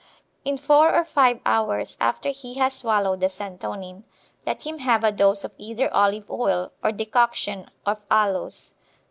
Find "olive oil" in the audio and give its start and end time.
5.93-6.71